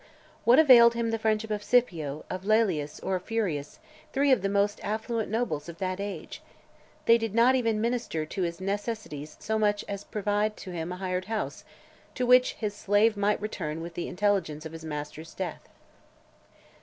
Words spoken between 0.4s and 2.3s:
What availed him the friendship of Scipio,